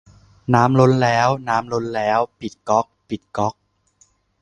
[0.53, 3.53] น้ำล้นแล้ว น้ำล้นแล้ว ปิดก๊อก ปิดก๊อก